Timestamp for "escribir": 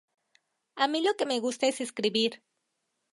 1.79-2.41